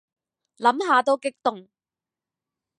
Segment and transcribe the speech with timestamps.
[0.57, 1.67] 諗下都激動